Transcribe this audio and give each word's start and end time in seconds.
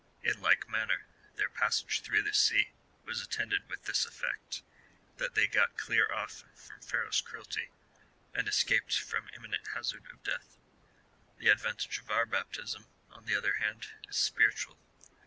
In 0.23 0.41
like 0.41 0.67
manner, 0.67 1.05
their 1.35 1.49
passage 1.51 2.01
through 2.01 2.23
the 2.23 2.33
sea 2.33 2.71
was 3.05 3.21
attended 3.21 3.69
with 3.69 3.83
this 3.83 4.03
effect, 4.03 4.63
that 5.17 5.35
they 5.35 5.45
got 5.45 5.77
clear 5.77 6.07
oif 6.11 6.43
from 6.57 6.81
Pharaoh's 6.81 7.21
cruelty, 7.21 7.69
and 8.33 8.47
escaped 8.47 8.99
from 8.99 9.29
imminent 9.35 9.67
hazard 9.75 10.07
of 10.11 10.23
death. 10.23 10.57
The 11.37 11.49
advantage 11.49 11.99
of 11.99 12.09
our 12.09 12.25
baptism, 12.25 12.87
on 13.11 13.25
the 13.27 13.35
other 13.35 13.53
hand, 13.59 13.89
is 14.09 14.17
spiritual. 14.17 14.79